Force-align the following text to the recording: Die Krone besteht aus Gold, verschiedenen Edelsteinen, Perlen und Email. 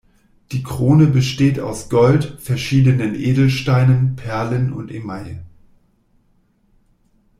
Die 0.51 0.63
Krone 0.63 1.05
besteht 1.05 1.59
aus 1.59 1.87
Gold, 1.87 2.37
verschiedenen 2.41 3.13
Edelsteinen, 3.13 4.15
Perlen 4.15 4.73
und 4.73 4.89
Email. 4.89 5.43